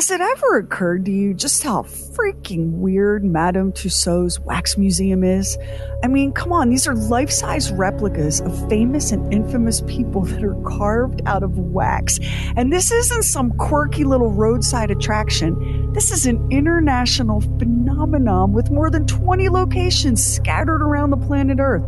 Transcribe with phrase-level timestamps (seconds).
[0.00, 5.58] Has it ever occurred to you just how freaking weird Madame Tussauds Wax Museum is?
[6.02, 10.42] I mean, come on, these are life size replicas of famous and infamous people that
[10.42, 12.18] are carved out of wax.
[12.56, 15.92] And this isn't some quirky little roadside attraction.
[15.92, 21.84] This is an international phenomenon with more than 20 locations scattered around the planet Earth.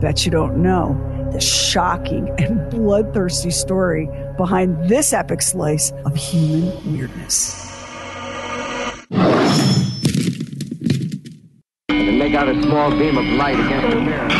[0.00, 6.92] Bet you don't know the shocking and bloodthirsty story behind this epic slice of human
[6.92, 7.64] weirdness.
[11.88, 14.37] And make out a small beam of light against the mirror.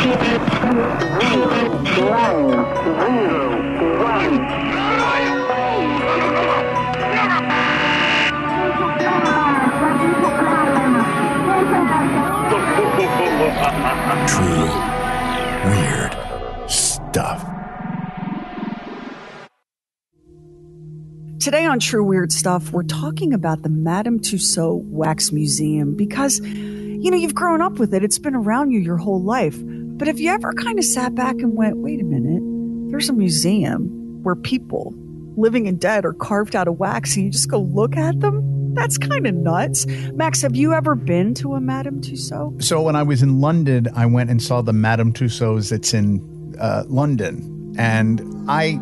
[21.69, 27.17] On True Weird Stuff, we're talking about the Madame Tussaud Wax Museum because, you know,
[27.17, 29.55] you've grown up with it, it's been around you your whole life.
[29.63, 33.13] But have you ever kind of sat back and went, wait a minute, there's a
[33.13, 34.95] museum where people
[35.37, 38.73] living and dead are carved out of wax and you just go look at them?
[38.73, 39.85] That's kind of nuts.
[40.13, 42.55] Max, have you ever been to a Madame Tussaud?
[42.61, 46.55] So when I was in London, I went and saw the Madame Tussauds that's in
[46.59, 48.79] uh, London, and I,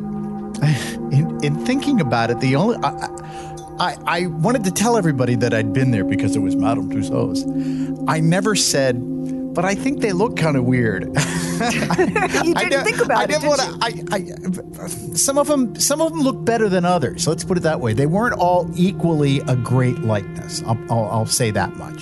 [1.11, 3.07] in, in thinking about it, the only I,
[3.79, 8.05] I I wanted to tell everybody that I'd been there because it was Madame Tussauds.
[8.07, 8.95] I never said,
[9.53, 11.03] but I think they look kind of weird.
[11.07, 16.01] you didn't think about I it, didn't did wanna- I, I, some of them, some
[16.01, 17.27] of them look better than others.
[17.27, 17.93] Let's put it that way.
[17.93, 20.61] They weren't all equally a great likeness.
[20.63, 22.01] I'll, I'll, I'll say that much.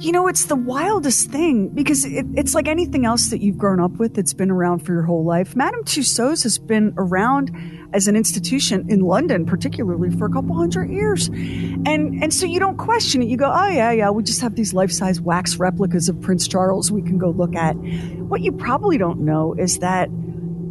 [0.00, 3.80] You know, it's the wildest thing because it, it's like anything else that you've grown
[3.80, 5.56] up with that's been around for your whole life.
[5.56, 7.50] Madame Tussauds has been around
[7.92, 12.58] as an institution in London, particularly for a couple hundred years, and and so you
[12.58, 13.28] don't question it.
[13.28, 16.48] You go, oh yeah, yeah, we just have these life size wax replicas of Prince
[16.48, 17.74] Charles we can go look at.
[17.74, 20.08] What you probably don't know is that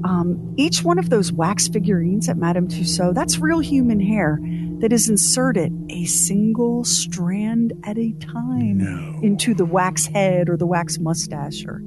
[0.03, 4.39] um, each one of those wax figurines at Madame Tussauds, that's real human hair
[4.85, 10.67] that is inserted a single strand at a time into the wax head or the
[10.67, 11.79] wax mustache or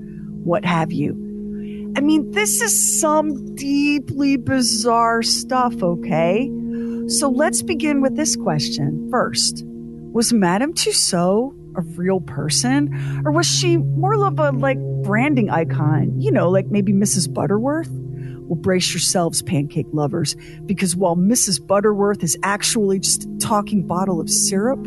[0.42, 1.12] what have you.
[1.96, 6.50] I mean, this is some deeply bizarre stuff, okay?
[7.06, 9.62] So let's begin with this question first.
[10.12, 13.22] Was Madame Tussaud a real person?
[13.24, 16.20] Or was she more of a like branding icon?
[16.20, 17.32] You know, like maybe Mrs.
[17.32, 17.92] Butterworth?
[18.48, 21.64] Well, brace yourselves, pancake lovers, because while Mrs.
[21.64, 24.78] Butterworth is actually just a talking bottle of syrup,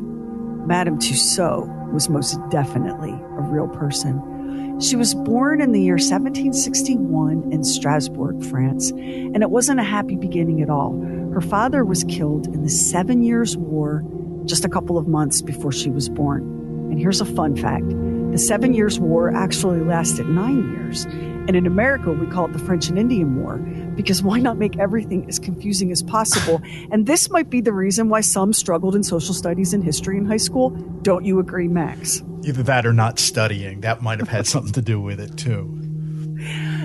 [0.65, 4.79] Madame Tussaud was most definitely a real person.
[4.79, 10.15] She was born in the year 1761 in Strasbourg, France, and it wasn't a happy
[10.15, 10.99] beginning at all.
[11.31, 14.03] Her father was killed in the Seven Years' War
[14.45, 16.41] just a couple of months before she was born.
[16.89, 17.93] And here's a fun fact
[18.31, 21.05] the Seven Years' War actually lasted nine years.
[21.47, 23.57] And in America, we call it the French and Indian War
[23.95, 26.61] because why not make everything as confusing as possible?
[26.91, 30.25] and this might be the reason why some struggled in social studies and history in
[30.25, 30.69] high school.
[31.01, 32.21] Don't you agree, Max?
[32.43, 33.81] Either that or not studying.
[33.81, 35.77] That might have had something to do with it too.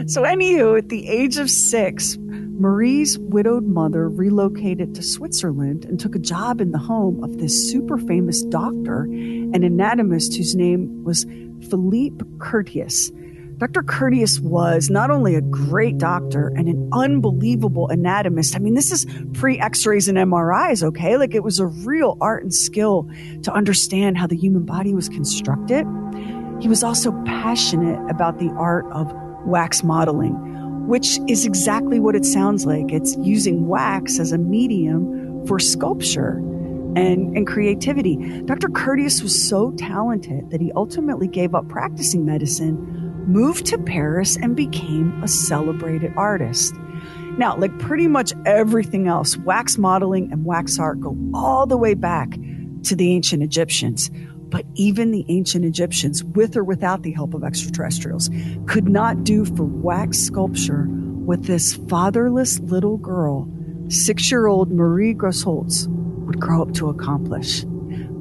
[0.06, 2.16] So, anywho, at the age of six,
[2.58, 7.70] Marie's widowed mother relocated to Switzerland and took a job in the home of this
[7.70, 11.26] super famous doctor, an anatomist whose name was
[11.68, 13.10] Philippe Curtius.
[13.58, 13.82] Dr.
[13.82, 18.54] Curtius was not only a great doctor and an unbelievable anatomist.
[18.54, 21.16] I mean, this is pre x rays and MRIs, okay?
[21.16, 23.08] Like it was a real art and skill
[23.42, 25.86] to understand how the human body was constructed.
[26.60, 29.10] He was also passionate about the art of
[29.46, 30.34] wax modeling,
[30.86, 32.92] which is exactly what it sounds like.
[32.92, 36.38] It's using wax as a medium for sculpture
[36.96, 38.16] and, and creativity.
[38.42, 38.68] Dr.
[38.68, 42.76] Curtius was so talented that he ultimately gave up practicing medicine,
[43.26, 46.74] moved to Paris, and became a celebrated artist.
[47.36, 51.92] Now, like pretty much everything else, wax modeling and wax art go all the way
[51.92, 52.30] back
[52.84, 54.10] to the ancient Egyptians.
[54.56, 58.30] But even the ancient Egyptians, with or without the help of extraterrestrials,
[58.64, 63.46] could not do for wax sculpture what this fatherless little girl,
[63.90, 65.86] six year old Marie Grosholtz,
[66.24, 67.64] would grow up to accomplish.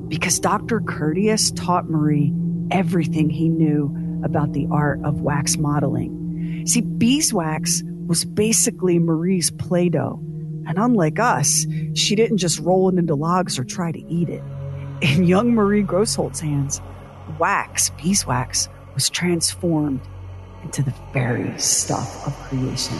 [0.10, 0.82] Because Dr.
[0.82, 2.34] Curtius taught Marie
[2.70, 6.66] everything he knew about the art of wax modeling.
[6.68, 10.20] See, beeswax was basically Marie's Play Doh.
[10.68, 14.44] And unlike us, she didn't just roll it into logs or try to eat it.
[15.02, 16.82] In young Marie Grosholtz's hands,
[17.38, 20.00] wax, beeswax, was transformed
[20.64, 22.98] into the very stuff of creation.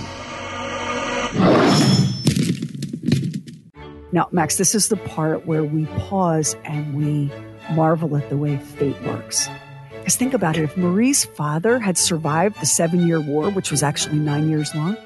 [4.12, 7.32] Now, Max, this is the part where we pause and we
[7.72, 9.50] marvel at the way fate works.
[9.90, 13.84] Because think about it if Marie's father had survived the Seven Year War, which was
[13.84, 14.98] actually nine years long,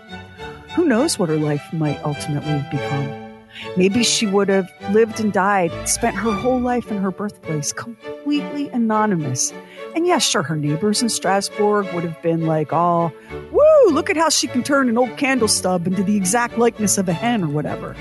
[0.75, 3.28] who knows what her life might ultimately become?
[3.77, 8.69] Maybe she would have lived and died, spent her whole life in her birthplace, completely
[8.69, 9.53] anonymous.
[9.95, 13.11] And yeah, sure, her neighbors in Strasbourg would have been like, oh,
[13.51, 16.97] woo, look at how she can turn an old candle stub into the exact likeness
[16.97, 17.95] of a hen or whatever.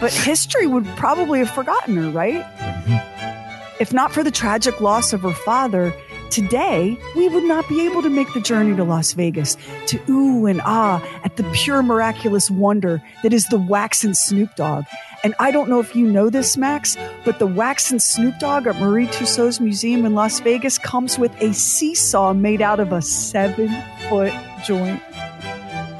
[0.00, 2.42] But history would probably have forgotten her, right?
[2.42, 3.80] Mm-hmm.
[3.80, 5.92] If not for the tragic loss of her father,
[6.32, 9.56] today we would not be able to make the journey to Las Vegas
[9.86, 14.84] to ooh and ah at the pure miraculous wonder that is the waxen Snoop Dogg.
[15.22, 16.96] And I don't know if you know this, Max,
[17.26, 21.52] but the waxen Snoop Dogg at Marie Tussauds Museum in Las Vegas comes with a
[21.52, 23.68] seesaw made out of a seven
[24.08, 24.32] foot
[24.64, 25.02] joint.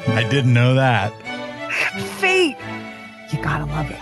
[0.09, 1.13] I didn't know that.
[2.19, 2.57] Fate!
[3.33, 3.99] You gotta love it.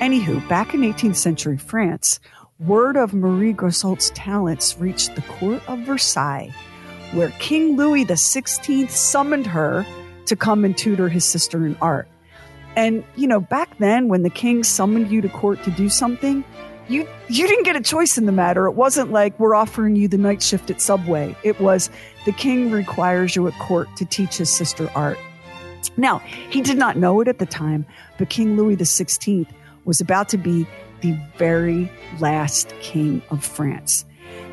[0.00, 2.20] Anywho, back in 18th century France,
[2.60, 6.54] word of Marie Grosholtz's talents reached the court of Versailles,
[7.12, 9.86] where King Louis XVI summoned her
[10.26, 12.06] to come and tutor his sister in art.
[12.76, 16.44] And, you know, back then when the king summoned you to court to do something,
[16.88, 18.66] you you didn't get a choice in the matter.
[18.66, 21.36] It wasn't like we're offering you the night shift at Subway.
[21.42, 21.88] It was
[22.26, 25.18] the king requires you at court to teach his sister art.
[25.96, 26.18] Now,
[26.50, 27.86] he did not know it at the time,
[28.18, 29.46] but King Louis XVI
[29.84, 30.66] was about to be
[31.00, 34.04] the very last king of France.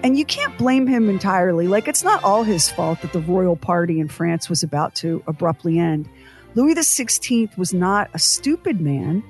[0.04, 1.68] And you can't blame him entirely.
[1.68, 5.24] Like, it's not all his fault that the royal party in France was about to
[5.28, 6.08] abruptly end.
[6.56, 9.24] Louis XVI was not a stupid man.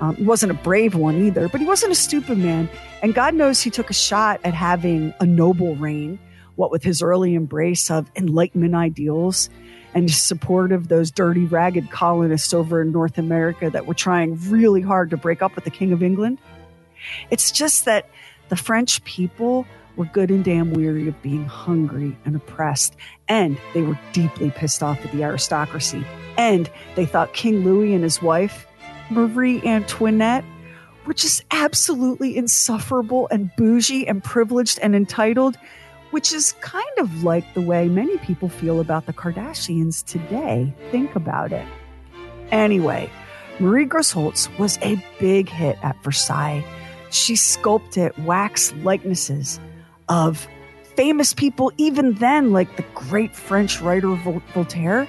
[0.00, 2.68] Um, he wasn't a brave one either, but he wasn't a stupid man.
[3.02, 6.18] And God knows he took a shot at having a noble reign,
[6.54, 9.48] what with his early embrace of Enlightenment ideals
[9.96, 14.82] and support of those dirty, ragged colonists over in North America that were trying really
[14.82, 16.36] hard to break up with the King of England.
[17.30, 18.10] It's just that
[18.50, 19.66] the French people
[19.96, 22.94] were good and damn weary of being hungry and oppressed,
[23.26, 26.04] and they were deeply pissed off at the aristocracy.
[26.36, 28.66] And they thought King Louis and his wife,
[29.08, 30.44] Marie Antoinette,
[31.06, 35.56] were just absolutely insufferable and bougie and privileged and entitled
[36.10, 40.74] which is kind of like the way many people feel about the Kardashians today.
[40.90, 41.66] Think about it.
[42.50, 43.10] Anyway,
[43.58, 46.64] Marie Grosholtz was a big hit at Versailles.
[47.10, 49.58] She sculpted wax likenesses
[50.08, 50.46] of
[50.94, 54.14] famous people, even then, like the great French writer
[54.54, 55.06] Voltaire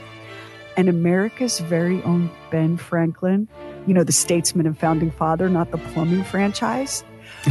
[0.77, 3.47] and America's very own Ben Franklin.
[3.88, 7.03] You know, the statesman and founding father, not the plumbing franchise.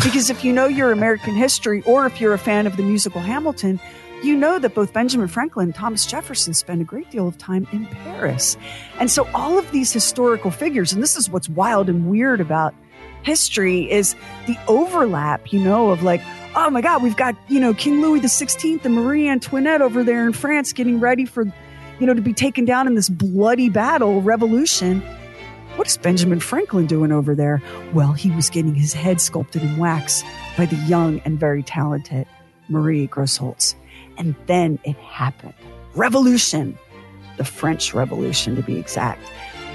[0.05, 3.21] Because if you know your American history, or if you're a fan of the musical
[3.21, 3.81] Hamilton,
[4.23, 7.67] you know that both Benjamin Franklin and Thomas Jefferson spent a great deal of time
[7.73, 8.57] in Paris.
[8.99, 12.75] And so all of these historical figures, and this is what's wild and weird about
[13.23, 14.15] history, is
[14.47, 16.21] the overlap, you know, of like,
[16.55, 20.27] oh my God, we've got, you know, King Louis XVI and Marie Antoinette over there
[20.27, 21.45] in France getting ready for,
[21.99, 25.03] you know, to be taken down in this bloody battle, revolution.
[25.77, 27.63] What is Benjamin Franklin doing over there?
[27.93, 30.25] Well, he was getting his head sculpted in wax
[30.57, 32.27] by the young and very talented
[32.71, 33.75] Marie Grosholtz.
[34.17, 35.53] And then it happened.
[35.95, 36.79] Revolution.
[37.37, 39.21] The French Revolution, to be exact.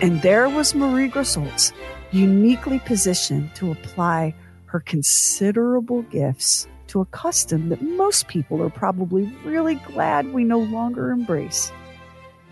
[0.02, 1.72] And there was Marie Grosholtz,
[2.12, 4.34] uniquely positioned to apply
[4.66, 10.60] her considerable gifts to a custom that most people are probably really glad we no
[10.60, 11.72] longer embrace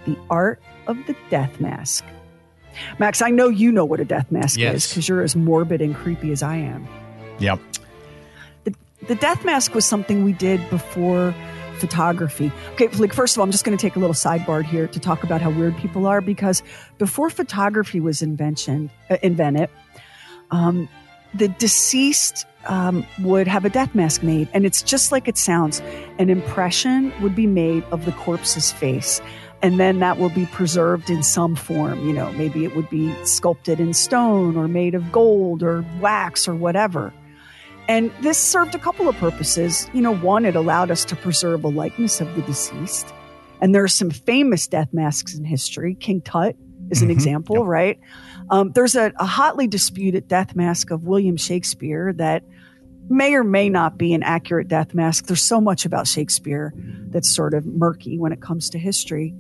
[0.05, 2.05] the art of the death mask.
[2.97, 4.75] Max, I know you know what a death mask Yes.
[4.85, 6.87] is because you're as morbid and creepy as I am.
[7.39, 7.59] Yep.
[8.65, 8.73] The,
[9.07, 11.33] the death mask was something we did before
[11.79, 12.51] photography.
[12.73, 14.99] Okay, like first of all, I'm just going to take a little sidebar here to
[14.99, 16.61] talk about how weird people are because
[16.97, 19.69] before photography was invention, uh, invented,
[20.51, 20.89] um,
[21.33, 25.81] the deceased um, would have a death mask made, and it's just like it sounds.
[26.17, 29.21] An impression would be made of the corpse's face,
[29.61, 32.05] and then that will be preserved in some form.
[32.07, 36.47] You know, maybe it would be sculpted in stone or made of gold or wax
[36.47, 37.13] or whatever.
[37.87, 39.89] And this served a couple of purposes.
[39.93, 43.07] You know, one, it allowed us to preserve a likeness of the deceased.
[43.61, 45.95] And there are some famous death masks in history.
[45.95, 46.55] King Tut
[46.91, 47.11] is an Mhm.
[47.11, 47.65] example, Yep.
[47.65, 47.99] right?
[48.51, 52.43] Um, there's a, a hotly disputed death mask of William Shakespeare that
[53.09, 55.25] may or may not be an accurate death mask.
[55.25, 56.73] There's so much about Shakespeare
[57.09, 59.33] that's sort of murky when it comes to history.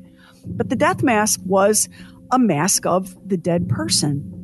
[0.45, 1.89] But the death mask was
[2.31, 4.35] a mask of the dead person.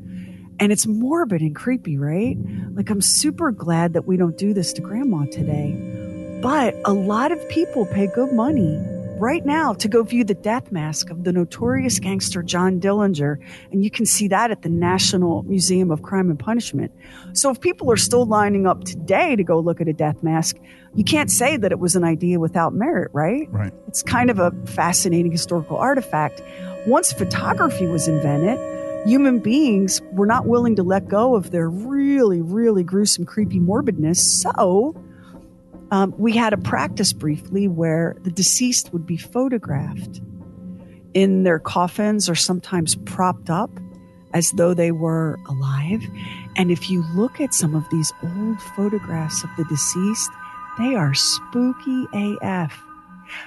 [0.60, 2.38] And it's morbid and creepy, right?
[2.72, 6.40] Like, I'm super glad that we don't do this to grandma today.
[6.42, 8.78] But a lot of people pay good money
[9.18, 13.38] right now to go view the death mask of the notorious gangster John Dillinger,
[13.72, 16.92] and you can see that at the National Museum of Crime and Punishment.
[17.34, 20.58] So if people are still lining up today to go look at a death mask,
[20.94, 23.48] you can't say that it was an idea without merit, right?
[23.52, 23.74] Right.
[23.88, 26.42] It's kind of a fascinating historical artifact.
[26.86, 28.60] Once photography was invented,
[29.08, 34.18] human beings were not willing to let go of their really, really gruesome, creepy morbidness.
[34.18, 34.96] So
[35.92, 40.22] um, we had a practice briefly where the deceased would be photographed
[41.13, 43.70] in their coffins or sometimes propped up
[44.34, 46.01] as though they were alive.
[46.58, 50.30] And if you look at some of these old photographs of the deceased,
[50.77, 52.77] they are spooky AF.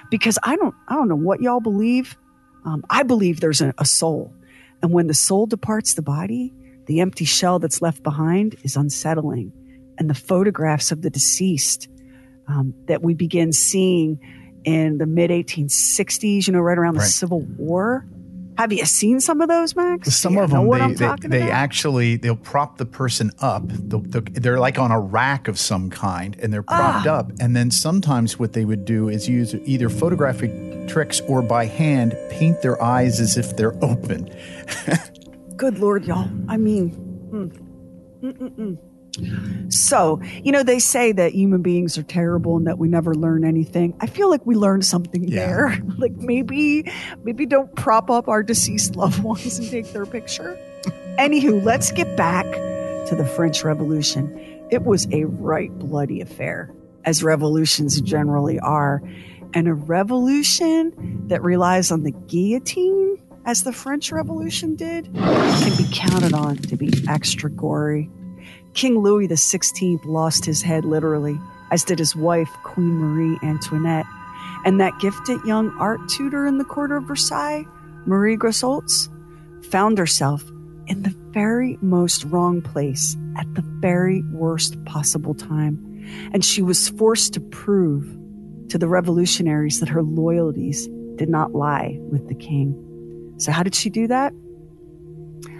[0.09, 2.17] Because I don't, I don't know what y'all believe.
[2.65, 4.33] Um, I believe there's a, a soul,
[4.81, 6.53] and when the soul departs the body,
[6.87, 9.53] the empty shell that's left behind is unsettling.
[9.97, 11.87] And the photographs of the deceased
[12.49, 14.19] um, that we begin seeing
[14.65, 17.07] in the mid 1860s, you know, right around the Right.
[17.09, 18.05] Civil War.
[18.57, 20.13] Have you seen some of those, Max?
[20.13, 23.63] Some of them, they, they, they actually they'll prop the person up.
[23.65, 27.19] They'll, they'll- they're like on a rack of some kind, and they're propped Ah.
[27.19, 27.31] up.
[27.39, 30.51] And then sometimes what they would do is use either photographic
[30.89, 34.29] tricks or by hand paint their eyes as if they're open.
[35.55, 36.29] Good Lord, y'all.
[36.49, 36.91] I mean,
[37.31, 37.65] mm.
[38.21, 38.77] Mm-mm-mm.
[39.69, 43.43] So, you know, they say that human beings are terrible and that we never learn
[43.45, 43.95] anything.
[43.99, 45.45] I feel like we learned something Yeah.
[45.45, 45.77] there.
[45.97, 46.89] like maybe,
[47.23, 50.57] maybe don't prop up our deceased loved ones and take their picture.
[51.17, 52.45] Anywho, let's get back
[53.07, 54.67] to the French Revolution.
[54.71, 56.73] It was a right bloody affair,
[57.05, 59.01] as revolutions generally are.
[59.53, 65.87] And a revolution that relies on the guillotine, as the French Revolution did, can be
[65.91, 68.09] counted on to be extra gory.
[68.73, 71.39] King Louis XVI lost his head literally,
[71.71, 74.05] as did his wife, Queen Marie Antoinette.
[74.65, 77.65] And that gifted young art tutor in the court of Versailles,
[78.05, 79.09] Marie Grosholtz,
[79.65, 80.43] found herself
[80.87, 85.85] in the very most wrong place at the very worst possible time.
[86.33, 88.17] And she was forced to prove
[88.69, 92.75] to the revolutionaries that her loyalties did not lie with the king.
[93.37, 94.33] So, how did she do that?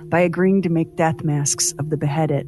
[0.10, 2.48] By agreeing to make death masks of the beheaded,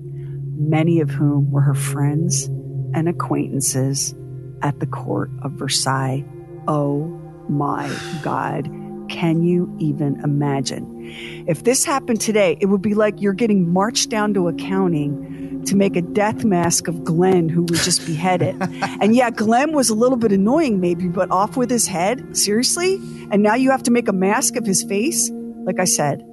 [0.70, 2.46] many of whom were her friends
[2.94, 4.14] and acquaintances
[4.62, 6.24] at the court of Versailles.
[6.68, 7.08] Oh
[7.50, 7.92] my
[8.22, 8.70] God.
[9.10, 11.46] Can you even imagine?
[11.48, 15.76] If this happened today, it would be like you're getting marched down to accounting to
[15.76, 18.56] make a death mask of Glenn, who was just beheaded.
[19.02, 22.38] and yeah, Glenn was a little bit annoying, maybe, but off with his head?
[22.38, 22.96] Seriously?
[23.32, 25.30] And now you have to make a mask of his face?
[25.66, 26.24] Like I said,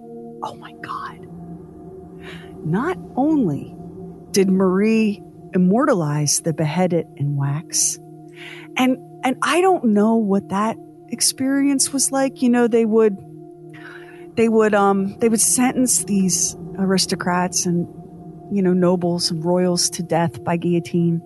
[0.42, 1.26] oh my God.
[2.64, 3.74] Not only
[4.30, 5.22] did Marie
[5.54, 7.98] immortalize the beheaded in wax,
[8.76, 10.76] and and I don't know what that
[11.08, 12.42] experience was like.
[12.42, 13.16] You know, they would
[14.36, 17.86] they would um they would sentence these aristocrats and
[18.52, 21.22] you know nobles and royals to death by guillotine.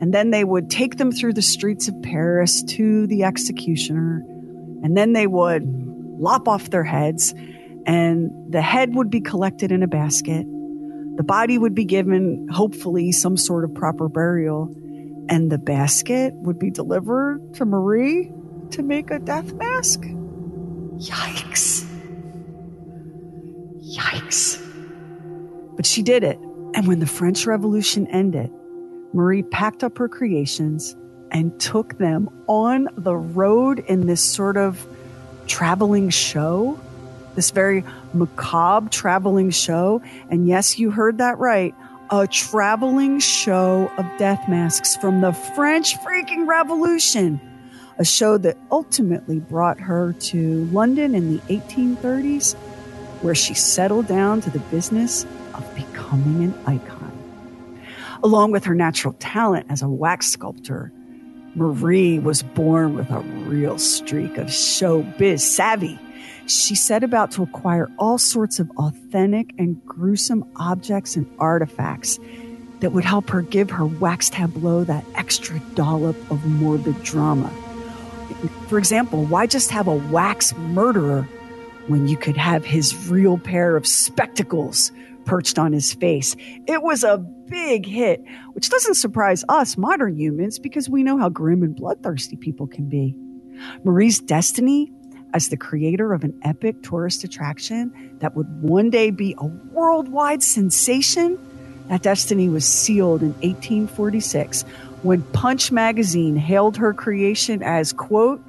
[0.00, 4.24] And then they would take them through the streets of Paris to the executioner.
[4.82, 5.62] And then they would
[6.18, 7.34] lop off their heads.
[7.84, 10.46] And the head would be collected in a basket
[11.20, 14.74] the body would be given hopefully some sort of proper burial
[15.28, 18.32] and the basket would be delivered to Marie
[18.70, 20.00] to make a death mask
[20.96, 21.84] yikes
[23.82, 24.58] Yikes.
[25.76, 26.38] But she did it.
[26.74, 28.50] And when the French Revolution ended,
[29.12, 30.96] Marie packed up her creations
[31.30, 34.86] and took them on the road in this sort of
[35.46, 36.80] traveling show,
[37.34, 37.84] this very
[38.14, 40.02] macabre traveling show.
[40.30, 41.74] And yes, you heard that right.
[42.10, 47.40] A traveling show of death masks from the French freaking Revolution.
[47.98, 52.56] A show that ultimately brought her to London in the 1830s
[53.22, 57.06] where she settled down to the business of becoming an icon.
[58.22, 60.92] Along with her natural talent as a wax sculptor,
[61.54, 65.98] Marie was born with a real streak of showbiz savvy.
[66.50, 72.18] She set about to acquire all sorts of authentic and gruesome objects and artifacts
[72.80, 77.50] that would help her give her wax tableau that extra dollop of morbid drama.
[78.66, 81.22] For example, why just have a wax murderer
[81.86, 84.90] when you could have his real pair of spectacles
[85.26, 86.34] perched on his face.
[86.66, 91.28] It was a big hit, which doesn't surprise us modern humans because we know how
[91.28, 93.14] grim and bloodthirsty people can be.
[93.84, 94.90] Marie's destiny
[95.32, 100.42] as the creator of an epic tourist attraction that would one day be a worldwide
[100.42, 101.38] sensation,
[101.88, 104.62] that destiny was sealed in 1846
[105.02, 108.42] when Punch magazine hailed her creation as, quote,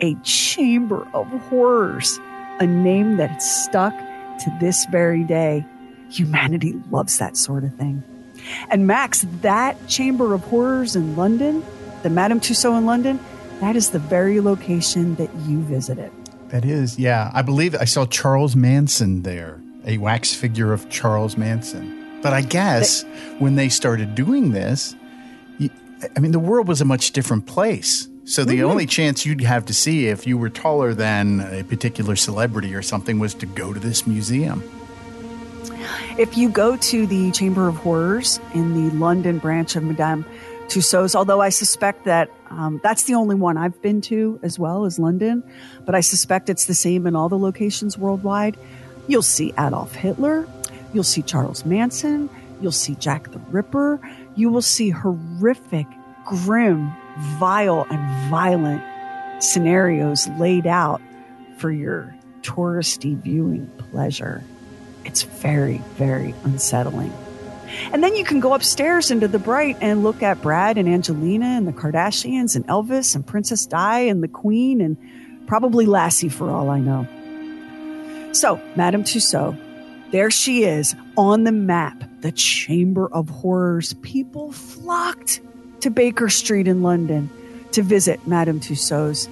[0.00, 2.18] a chamber of horrors,
[2.60, 5.64] a name that stuck to this very day.
[6.10, 8.04] Humanity loves that sort of thing.
[8.68, 11.64] And Max, that chamber of horrors in London,
[12.02, 13.18] the Madame Tussaud in London,
[13.60, 16.10] that is the very location that you visited.
[16.48, 17.30] That is, yeah.
[17.34, 22.20] I believe I saw Charles Manson there, a wax figure of Charles Manson.
[22.22, 23.04] But I guess
[23.38, 24.94] when they started doing this,
[25.58, 25.70] you,
[26.16, 28.08] I mean, the world was a much different place.
[28.24, 28.70] So the Mm-hmm.
[28.70, 32.82] only chance you'd have to see if you were taller than a particular celebrity or
[32.82, 34.62] something was to go to this museum.
[36.18, 40.24] If you go to the Chamber of Horrors in the London branch of Madame
[40.68, 44.84] Tussauds, although I suspect that um, that's the only one I've been to as well
[44.84, 45.42] as London,
[45.84, 48.56] but I suspect it's the same in all the locations worldwide,
[49.08, 50.46] you'll see Adolf Hitler,
[50.92, 52.28] you'll see Charles Manson,
[52.60, 54.00] you'll see Jack the Ripper,
[54.34, 55.86] you will see horrific,
[56.24, 56.92] grim,
[57.38, 58.82] vile, and violent
[59.42, 61.00] scenarios laid out
[61.58, 64.42] for your touristy viewing pleasure.
[65.04, 67.12] It's very, very unsettling.
[67.92, 71.46] And then you can go upstairs into the bright and look at Brad and Angelina
[71.46, 74.96] and the Kardashians and Elvis and Princess Di and the Queen and
[75.46, 77.06] probably Lassie for all I know.
[78.32, 79.56] So, Madame Tussaud,
[80.10, 83.94] there she is on the map, the Chamber of Horrors.
[84.02, 85.40] People flocked
[85.80, 87.30] to Baker Street in London
[87.72, 89.28] to visit Madame Tussauds.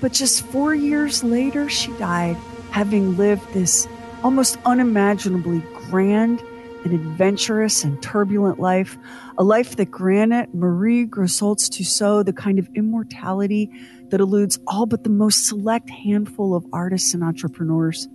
[0.00, 2.36] But just four years later, she died,
[2.70, 3.88] having lived this
[4.22, 6.42] almost unimaginably grand
[6.84, 8.96] and adventurous and turbulent life,
[9.38, 13.70] a life that granted Marie Grosholtz Tussaud the kind of immortality
[14.10, 18.06] that eludes all but the most select handful of artists and entrepreneurs.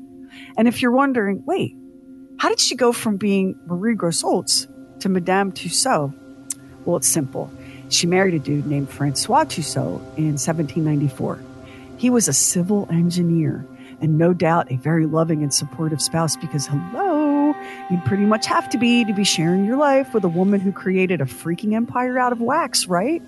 [0.58, 1.76] And if you're wondering, wait,
[2.38, 4.68] how did she go from being Marie Grosholtz
[5.02, 6.14] to Madame Tussaud?
[6.86, 7.52] Well, it's simple.
[7.90, 11.40] She married a dude named Francois Tussaud in 1794.
[11.98, 13.66] He was a civil engineer
[14.00, 17.09] and no doubt a very loving and supportive spouse because, hello,
[17.90, 20.72] you'd pretty much have to be to be sharing your life with a woman who
[20.72, 23.22] created a freaking empire out of wax, right?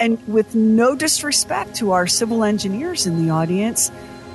[0.00, 3.90] And with no disrespect to our civil engineers in the audience,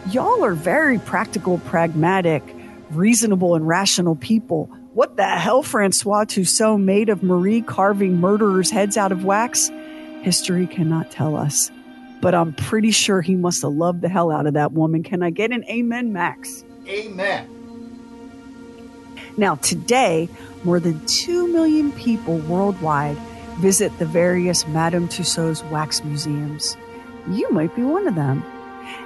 [0.10, 2.44] y'all are very practical, pragmatic,
[2.92, 4.66] reasonable, and rational people.
[4.94, 9.72] What the hell Francois Tussaud made of Marie carving murderers' heads out of wax?
[10.22, 11.72] History cannot tell us.
[12.20, 15.02] But I'm pretty sure he must have loved the hell out of that woman.
[15.02, 16.66] Can I get an amen, Max?
[16.88, 17.61] Amen.
[19.38, 20.30] Now, today,
[20.64, 23.18] more than 2 million people worldwide
[23.60, 26.76] visit the various Madame Tussauds wax museums.
[27.30, 28.44] You might be one of them.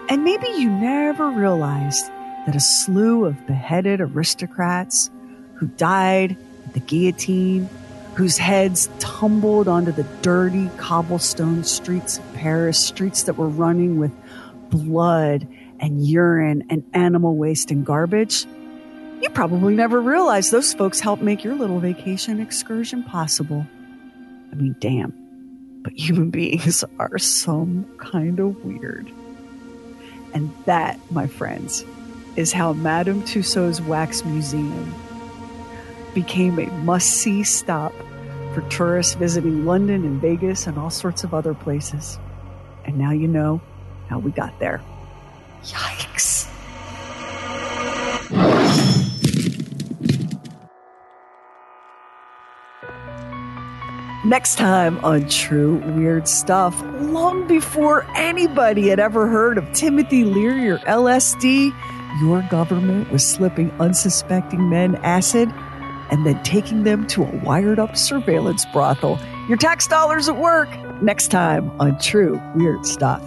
[0.09, 2.05] And maybe you never realized
[2.45, 5.09] that a slew of beheaded aristocrats
[5.55, 7.69] who died at the guillotine,
[8.15, 14.11] whose heads tumbled onto the dirty cobblestone streets of Paris, streets that were running with
[14.69, 15.47] blood
[15.79, 18.45] and urine and animal waste and garbage,
[19.21, 23.65] you probably never realized those folks helped make your little vacation excursion possible.
[24.51, 25.13] I mean, damn.
[25.81, 29.11] But human beings are some kind of weird.
[30.33, 31.85] And that, my friends,
[32.35, 34.93] is how Madame Tussauds Wax Museum
[36.13, 37.93] became a must see stop
[38.53, 42.17] for tourists visiting London and Vegas and all sorts of other places.
[42.85, 43.61] And now you know
[44.09, 44.81] how we got there.
[45.63, 46.14] Yikes.
[54.25, 60.67] Next time on True Weird Stuff, long before anybody had ever heard of Timothy Leary
[60.67, 61.71] or LSD,
[62.21, 65.53] your government was slipping unsuspecting men acid
[66.09, 69.19] and then taking them to a wired up surveillance brothel.
[69.47, 70.69] Your tax dollars at work.
[71.03, 73.21] Next time on True Weird Stuff.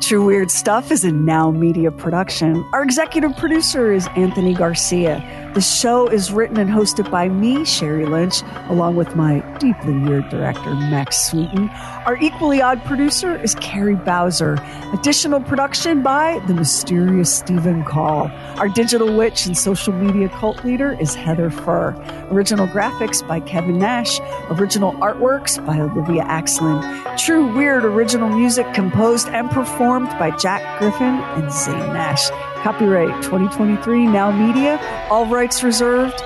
[0.00, 2.64] True Weird Stuff is a Now Media production.
[2.72, 5.45] Our executive producer is Anthony Garcia.
[5.56, 10.28] The show is written and hosted by me, Sherry Lynch, along with my deeply weird
[10.28, 11.70] director, Max Sweeten.
[12.04, 14.58] Our equally odd producer is Carrie Bowser.
[14.92, 18.30] Additional production by the mysterious Stephen Call.
[18.58, 21.96] Our digital witch and social media cult leader is Heather Furr.
[22.30, 24.20] Original graphics by Kevin Nash.
[24.50, 27.16] Original artworks by Olivia Axlin.
[27.16, 32.28] True Weird original music composed and performed by Jack Griffin and Zane Nash.
[32.62, 34.78] Copyright 2023 Now Media.
[35.10, 36.20] All rights reserved.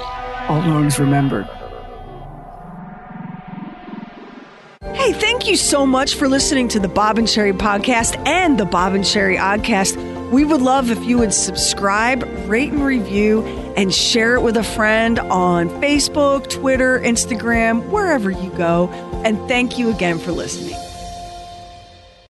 [0.49, 1.47] All wrongs remembered.
[4.95, 8.64] Hey, thank you so much for listening to the Bob and Sherry podcast and the
[8.64, 10.31] Bob and Sherry Oddcast.
[10.31, 13.43] We would love if you would subscribe, rate and review,
[13.77, 18.88] and share it with a friend on Facebook, Twitter, Instagram, wherever you go.
[19.25, 20.80] And thank you again for listening.